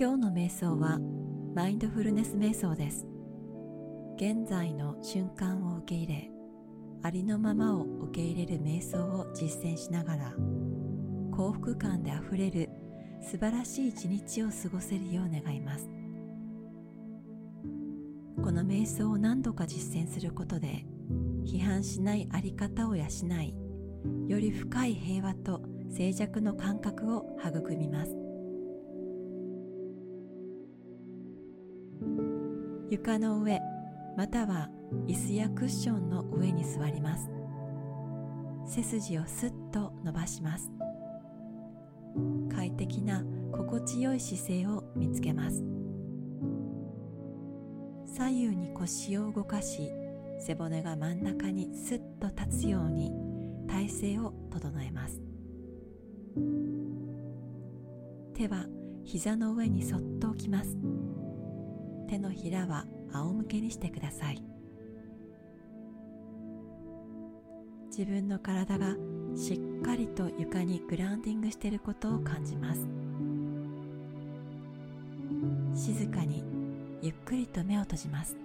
[0.00, 1.00] 今日の瞑想は
[1.56, 3.04] マインドフルネス瞑想です。
[4.14, 6.30] 現在の瞬間を受け入れ
[7.02, 10.34] ありのままを受け入れる瞑想を実践しながら
[11.32, 12.68] 幸福感であふれる
[13.20, 15.90] 素晴らしい一日を過ごせるよう願います。
[18.40, 20.86] この瞑想を何度か実践することで
[21.44, 25.60] 批判しないあり方を養いより深い平和と
[25.90, 28.27] 静寂の感覚を育みます。
[32.90, 33.60] 床の上
[34.16, 34.70] または
[35.06, 37.30] 椅子やクッションの上に座ります。
[38.66, 40.70] 背筋をスッと伸ばします。
[42.50, 45.62] 快適な心地よい姿勢を見つけます。
[48.06, 49.92] 左右に腰を動かし
[50.40, 53.12] 背骨が真ん中にスッと立つように
[53.68, 55.20] 体勢を整えます。
[58.34, 58.66] 手は
[59.04, 60.76] 膝の上にそっと置きます。
[62.08, 64.42] 手のひらは仰向けにしてください。
[67.90, 68.94] 自分の体が
[69.36, 72.86] しっかりと床にグラウンディングしていることを感じます。
[75.74, 76.44] 静かに
[77.02, 78.36] ゆっくりと目を閉じます。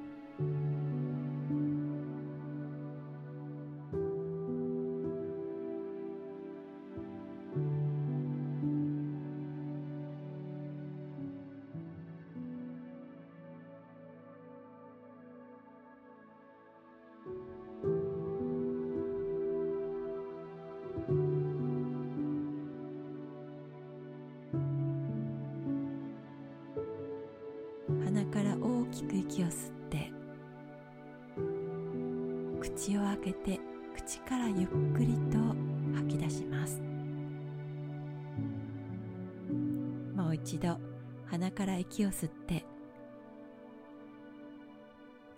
[29.04, 30.12] く息を吸って
[32.62, 33.60] 口を開けて
[33.96, 35.38] 口からゆっくりと
[35.96, 36.82] 吐き出します。
[40.16, 40.78] もう一度
[41.26, 42.66] 鼻から息を吸って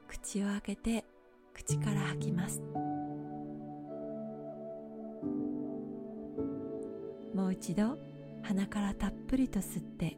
[0.08, 1.06] 口を開けて
[1.54, 2.62] 口から吐きます。
[7.34, 7.98] もう一度
[8.44, 10.18] 鼻からたっぷりと吸って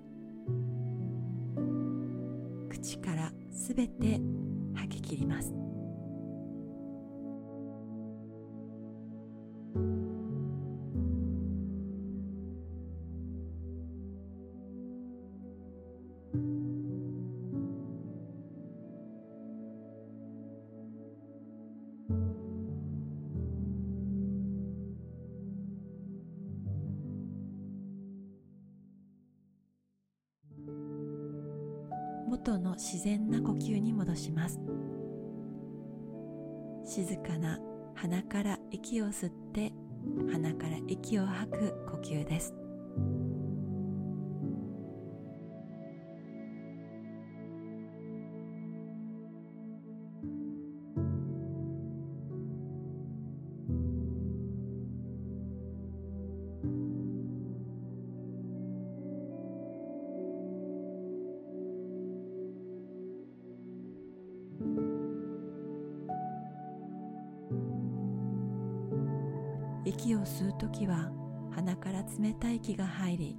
[3.78, 4.20] べて
[4.74, 5.67] 吐き切ります。
[32.78, 34.60] 自然な呼吸に戻します。
[36.86, 37.60] 静かな
[37.96, 39.74] 鼻から息を吸って
[40.32, 42.54] 鼻から息を吐く呼吸です。
[69.98, 71.10] 息を吸うときは
[71.56, 73.36] 鼻から冷たい息が入り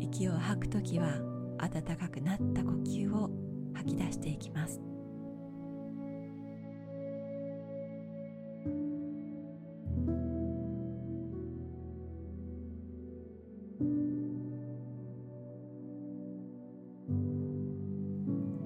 [0.00, 1.20] 息を吐くときは
[1.56, 3.30] 暖かくなった呼吸を
[3.74, 4.80] 吐き出していきます。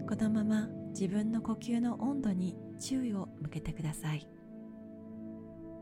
[0.08, 4.26] このまま自分の呼吸の温度に注意を向けてください。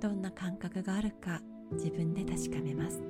[0.05, 1.41] どんな感覚があるか
[1.73, 3.01] 自分で確かめます。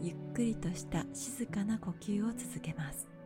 [0.00, 3.17] ゆっくりとした静かな呼吸を続けます。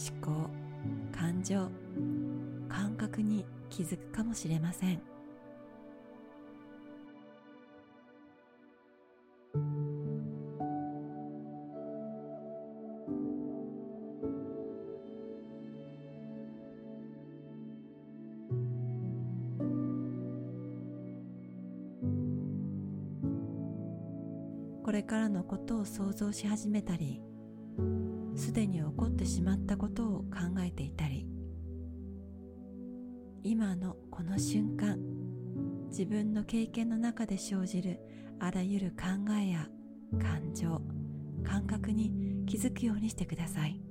[0.00, 0.48] 思考
[1.12, 1.70] 感情
[2.70, 5.02] 感覚に気づくかもしれません。
[24.82, 27.22] これからのことを想像し始めたり
[28.34, 31.26] すでに起こってしまったことを考えていたり
[33.42, 34.98] 今のこの瞬間
[35.88, 38.00] 自分の経験の中で生じる
[38.38, 39.68] あらゆる考えや
[40.20, 40.80] 感情
[41.44, 42.12] 感覚に
[42.46, 43.89] 気づくようにしてください。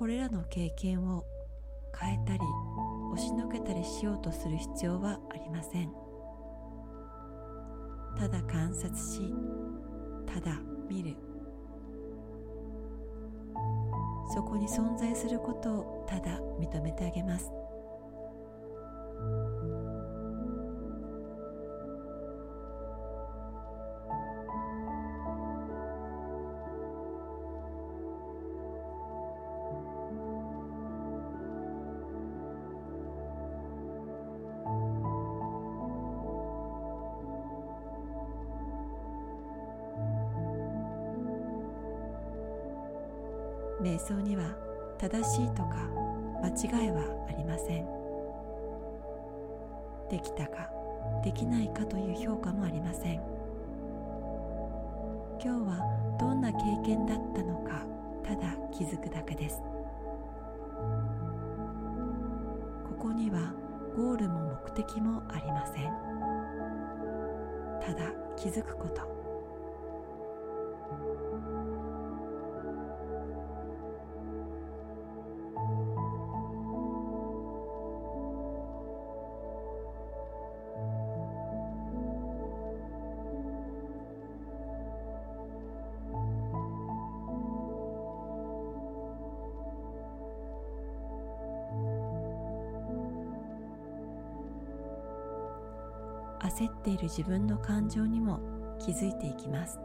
[0.00, 1.26] これらの経験を
[1.94, 2.38] 変えたり
[3.12, 5.92] 押しのけたりしようとする必要はありません。
[8.16, 9.30] ただ観察し
[10.24, 10.58] ただ
[10.88, 11.14] 見る。
[14.34, 17.52] そこに存在することをただ認めてあげます。
[43.80, 44.44] 瞑想には
[44.98, 45.88] 正しいとか
[46.42, 47.86] 間違いはありません。
[50.10, 50.70] できたか
[51.24, 53.20] できないかという評価もありません。
[55.42, 57.86] 今日はどんな経験だったのか
[58.22, 59.62] ただ気づくだけです。
[62.86, 63.54] ここには
[63.96, 65.84] ゴールも目的もありません。
[67.80, 69.08] ただ気づくこと。
[96.90, 98.40] っている自分の感情にも
[98.80, 99.78] 気づいていきます。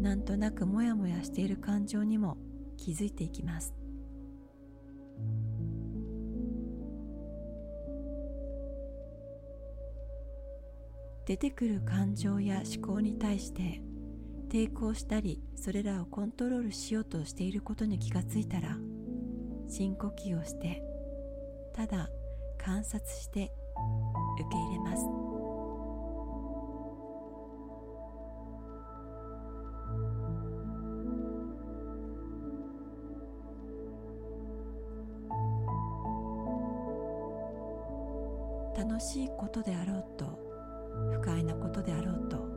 [0.00, 2.36] なんとなくモヤモヤしている感情にも
[2.76, 3.72] 気づいていきます。
[11.24, 13.80] 出てくる感情や思考に対して
[14.52, 18.76] 抵抗したりそれらをコントロールしようとしていることに気がついたら
[19.66, 20.82] 深呼吸をして
[21.74, 22.10] ただ
[22.58, 23.50] 観察して
[24.38, 25.06] 受け入れます。
[38.76, 40.38] 楽しいことであろうと
[41.12, 42.51] 不快なことであろうと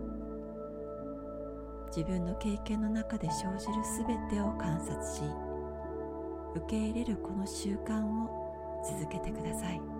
[1.95, 3.73] 自分の経験の中で生じる
[4.05, 5.21] 全てを観察し
[6.53, 9.94] 受け入れるこの習慣を続けてください。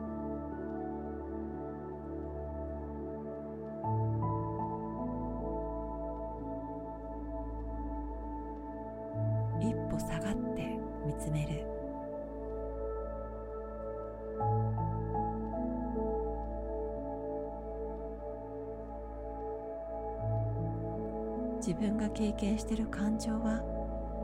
[21.65, 23.59] 自分が経験している感情は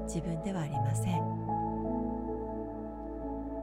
[0.05, 1.41] 自分ではありません。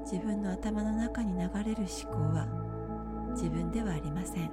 [0.02, 2.48] 自分の頭の中に流れる思考は
[3.34, 4.50] 自分ではありません。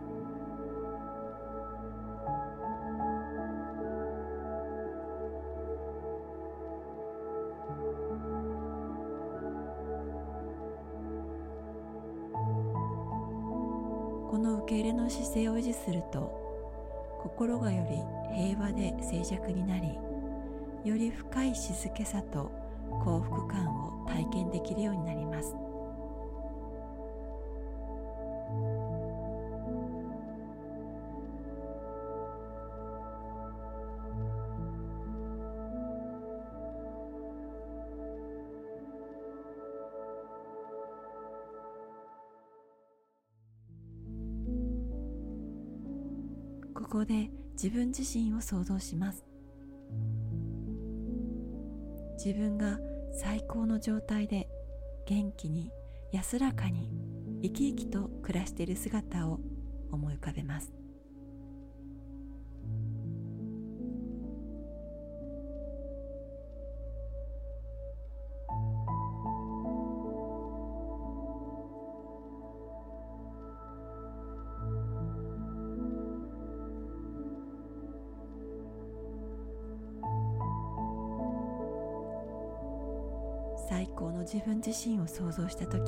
[14.30, 16.45] この受け入れの姿勢を維持すると
[17.26, 17.98] 心がより
[18.36, 19.98] 平和で静寂になり
[20.88, 22.52] より深い静けさと
[23.04, 25.65] 幸福感を体験できるようになります。
[46.96, 47.30] こで
[47.62, 49.26] 自分自身を想像します。
[52.24, 52.80] 自分が
[53.12, 54.48] 最高の状態で
[55.06, 55.74] 元気に
[56.14, 56.90] 安らかに
[57.44, 59.42] 生き生きと暮らしている姿を
[59.92, 60.72] 思い浮かべます。
[83.96, 85.80] 最高の自分自身を想像した時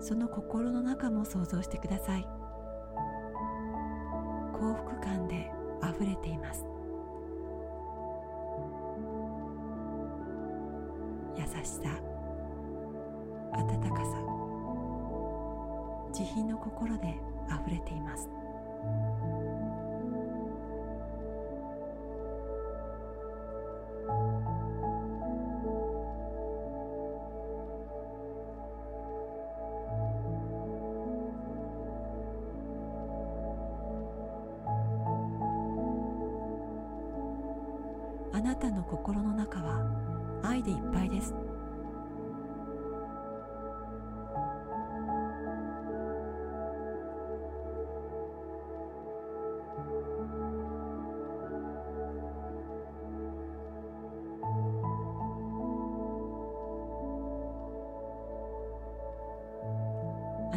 [0.00, 2.26] その心の中も想像してください。
[4.52, 5.48] 幸福感で
[5.80, 6.64] あふれています。
[11.36, 12.00] 優しさ
[13.52, 14.18] 温かさ
[16.12, 17.14] 慈悲の心で
[17.48, 18.28] あふれています。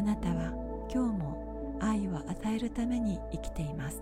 [0.08, 0.54] なたは
[0.90, 4.02] 今日も愛を与えるために生きています。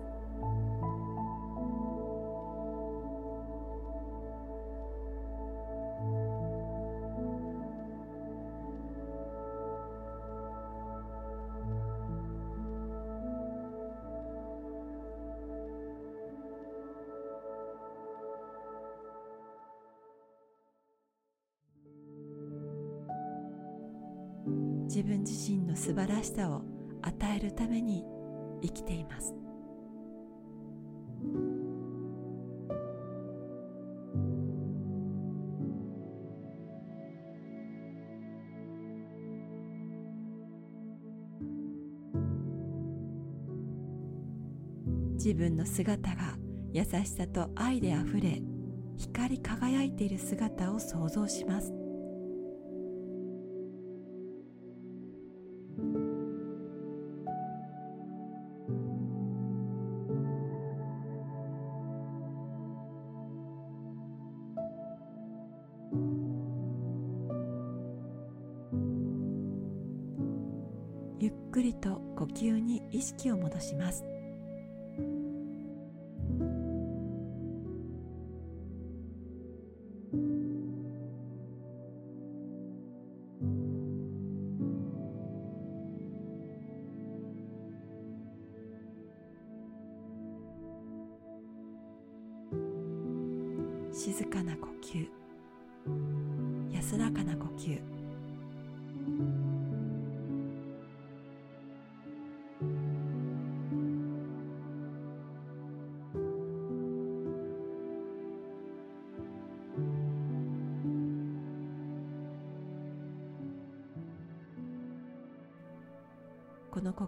[24.86, 26.62] 自分自身の素晴らしさを
[27.02, 28.04] 与えるために
[28.62, 29.34] 生きています。
[45.14, 46.36] 自分の姿が
[46.72, 48.40] 優しさと愛であふれ
[48.96, 51.85] 光り輝いている姿を想像します。
[71.56, 74.04] くりと呼吸に意識を戻します。
[93.94, 95.08] 静かな呼吸
[96.70, 97.95] 安らかな呼吸。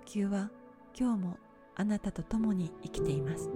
[0.09, 0.50] 球は
[0.99, 1.37] 今日も
[1.77, 3.50] あなたと共に生きています。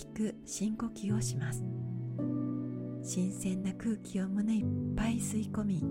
[0.00, 1.62] きく深呼吸をします。
[3.02, 4.66] 新鮮な空気を胸いっ
[4.96, 5.82] ぱい吸い込み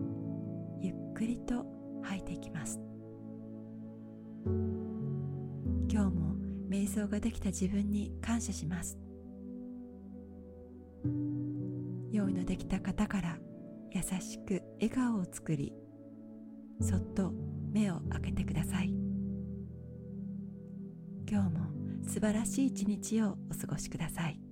[0.81, 1.65] ゆっくりと
[2.01, 2.79] 吐いていきます。
[5.91, 6.35] 今日も
[6.69, 8.97] 瞑想ができた自分に感謝します。
[12.11, 13.37] 用意のできた方から
[13.91, 15.71] 優しく笑顔を作り
[16.81, 17.31] そっと
[17.71, 18.91] 目を開けてください。
[21.29, 21.78] 今日も
[22.09, 24.48] 素晴らしい一日をお過ごしください。